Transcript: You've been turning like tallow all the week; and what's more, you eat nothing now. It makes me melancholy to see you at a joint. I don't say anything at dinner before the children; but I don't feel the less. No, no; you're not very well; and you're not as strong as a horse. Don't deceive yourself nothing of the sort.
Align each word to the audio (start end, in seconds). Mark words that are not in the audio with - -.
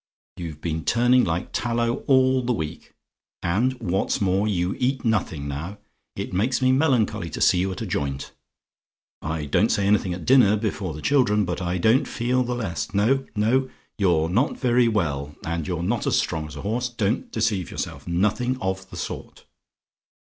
You've 0.35 0.61
been 0.61 0.83
turning 0.83 1.23
like 1.25 1.51
tallow 1.53 1.97
all 2.07 2.41
the 2.41 2.53
week; 2.53 2.95
and 3.43 3.73
what's 3.73 4.19
more, 4.19 4.47
you 4.47 4.75
eat 4.79 5.05
nothing 5.05 5.47
now. 5.47 5.77
It 6.15 6.33
makes 6.33 6.59
me 6.59 6.71
melancholy 6.71 7.29
to 7.29 7.39
see 7.39 7.59
you 7.59 7.71
at 7.71 7.83
a 7.83 7.85
joint. 7.85 8.31
I 9.21 9.45
don't 9.45 9.69
say 9.69 9.85
anything 9.85 10.11
at 10.15 10.25
dinner 10.25 10.57
before 10.57 10.95
the 10.95 11.03
children; 11.03 11.45
but 11.45 11.61
I 11.61 11.77
don't 11.77 12.07
feel 12.07 12.41
the 12.41 12.55
less. 12.55 12.95
No, 12.95 13.27
no; 13.35 13.69
you're 13.99 14.27
not 14.27 14.57
very 14.57 14.87
well; 14.87 15.35
and 15.45 15.67
you're 15.67 15.83
not 15.83 16.07
as 16.07 16.17
strong 16.17 16.47
as 16.47 16.55
a 16.55 16.61
horse. 16.61 16.89
Don't 16.89 17.31
deceive 17.31 17.69
yourself 17.69 18.07
nothing 18.07 18.57
of 18.59 18.89
the 18.89 18.97
sort. 18.97 19.45